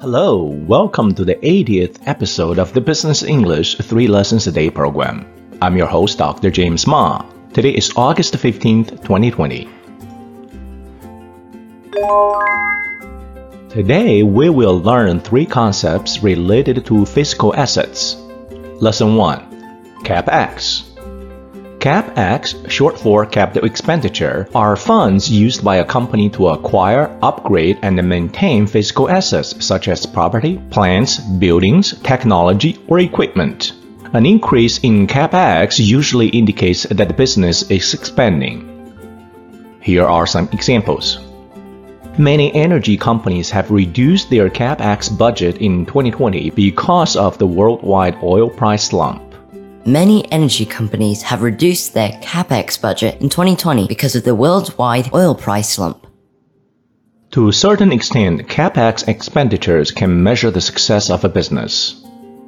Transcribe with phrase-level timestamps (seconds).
[0.00, 5.26] Hello, welcome to the 80th episode of the Business English 3 Lessons a Day program.
[5.60, 6.52] I'm your host, Dr.
[6.52, 7.26] James Ma.
[7.52, 9.68] Today is August 15th, 2020.
[13.68, 18.14] Today, we will learn three concepts related to physical assets.
[18.80, 20.87] Lesson 1 CapEx.
[21.78, 28.02] CapEx, short for capital expenditure, are funds used by a company to acquire, upgrade, and
[28.08, 33.74] maintain physical assets such as property, plants, buildings, technology, or equipment.
[34.12, 38.64] An increase in CapEx usually indicates that the business is expanding.
[39.80, 41.20] Here are some examples.
[42.18, 48.50] Many energy companies have reduced their CapEx budget in 2020 because of the worldwide oil
[48.50, 49.27] price slump.
[49.88, 55.34] Many energy companies have reduced their capex budget in 2020 because of the worldwide oil
[55.34, 56.06] price slump.
[57.30, 62.02] To a certain extent, capex expenditures can measure the success of a business.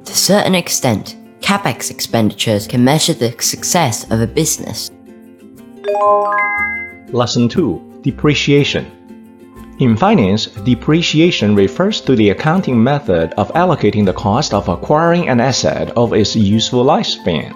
[0.05, 4.91] To a certain extent, capex expenditures can measure the success of a business.
[7.11, 8.85] Lesson 2 Depreciation
[9.81, 15.39] in finance, depreciation refers to the accounting method of allocating the cost of acquiring an
[15.39, 17.51] asset of its useful lifespan.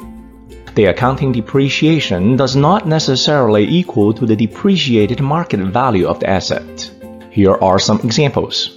[0.74, 6.92] The accounting depreciation does not necessarily equal to the depreciated market value of the asset.
[7.30, 8.76] Here are some examples.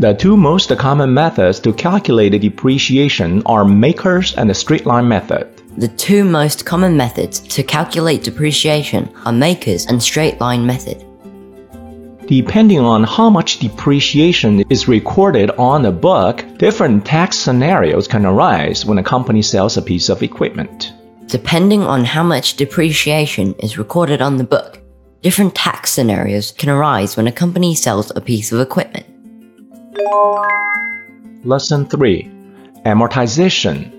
[0.00, 5.46] The two most common methods to calculate the depreciation are MACRS and the straight-line method.
[5.78, 11.04] The two most common methods to calculate depreciation are MACRS and straight-line method.
[12.26, 18.86] Depending on how much depreciation is recorded on a book, different tax scenarios can arise
[18.86, 20.94] when a company sells a piece of equipment.
[21.26, 24.80] Depending on how much depreciation is recorded on the book,
[25.20, 29.06] different tax scenarios can arise when a company sells a piece of equipment.
[31.44, 32.30] Lesson 3
[32.86, 33.93] Amortization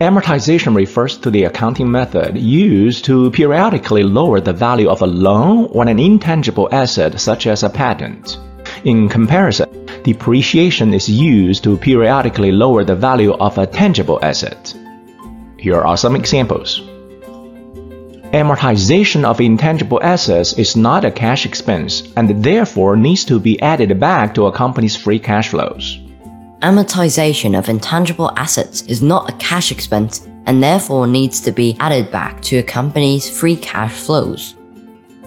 [0.00, 5.66] Amortization refers to the accounting method used to periodically lower the value of a loan
[5.70, 8.36] or an intangible asset such as a patent.
[8.82, 9.68] In comparison,
[10.02, 14.74] depreciation is used to periodically lower the value of a tangible asset.
[15.58, 16.80] Here are some examples.
[18.32, 24.00] Amortization of intangible assets is not a cash expense and therefore needs to be added
[24.00, 26.00] back to a company's free cash flows.
[26.64, 32.10] Amortization of intangible assets is not a cash expense and therefore needs to be added
[32.10, 34.54] back to a company's free cash flows.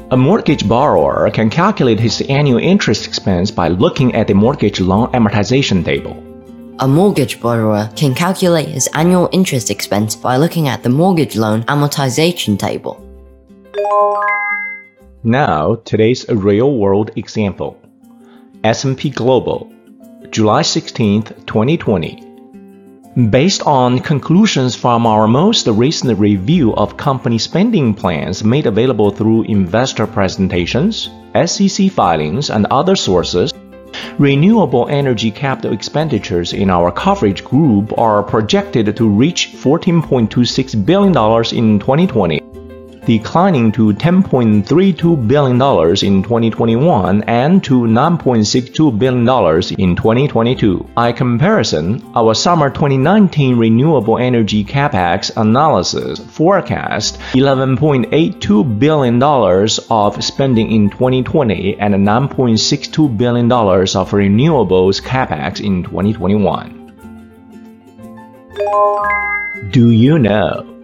[0.10, 5.12] A mortgage borrower can calculate his annual interest expense by looking at the mortgage loan
[5.12, 6.18] amortization table.
[6.80, 11.62] A mortgage borrower can calculate his annual interest expense by looking at the mortgage loan
[11.66, 12.98] amortization table.
[15.22, 17.80] Now, today's real-world example.
[18.64, 19.72] S&P Global
[20.32, 22.24] July 16, 2020.
[23.30, 29.44] Based on conclusions from our most recent review of company spending plans made available through
[29.44, 31.10] investor presentations,
[31.46, 33.54] SEC filings, and other sources,
[34.20, 41.14] renewable energy capital expenditures in our coverage group are projected to reach $14.26 billion
[41.56, 42.47] in 2020
[43.08, 49.22] declining to $10.32 billion in 2021 and to $9.62 billion
[49.80, 50.90] in 2022.
[50.94, 60.90] By comparison, our summer 2019 renewable energy capex analysis forecast $11.82 billion of spending in
[60.90, 66.74] 2020 and $9.62 billion of renewables capex in 2021.
[69.72, 70.77] Do you know?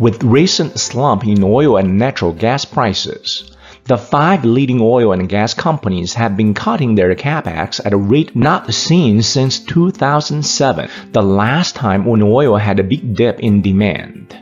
[0.00, 5.52] With recent slump in oil and natural gas prices, the five leading oil and gas
[5.52, 11.76] companies have been cutting their capex at a rate not seen since 2007, the last
[11.76, 14.34] time when oil had a big dip in demand.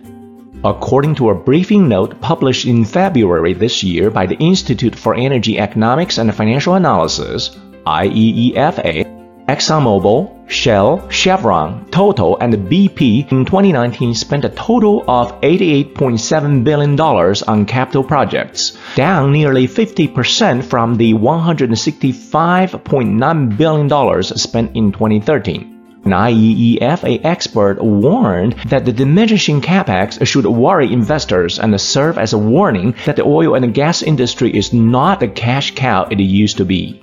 [0.63, 5.59] According to a briefing note published in February this year by the Institute for Energy
[5.59, 9.18] Economics and Financial Analysis, IEEFA,
[9.49, 17.65] ExxonMobil, Shell, Chevron, Total, and BP in 2019 spent a total of $88.7 billion on
[17.65, 26.03] capital projects, down nearly 50% from the $165.9 billion spent in 2013.
[26.05, 32.39] An IEEFA expert warned that the diminishing capex should worry investors and serve as a
[32.39, 36.67] warning that the oil and gas industry is not the cash cow it used to
[36.67, 37.01] be.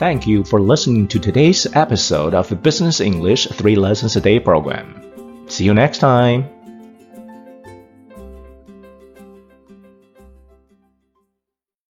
[0.00, 4.40] Thank you for listening to today's episode of the Business English 3 Lessons a Day
[4.40, 4.96] program.
[5.46, 6.48] See you next time.